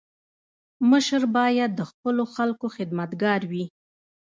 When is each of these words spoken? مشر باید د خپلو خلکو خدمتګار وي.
مشر 0.89 1.21
باید 1.37 1.71
د 1.75 1.81
خپلو 1.89 2.23
خلکو 2.35 2.65
خدمتګار 2.75 3.41
وي. 3.51 3.65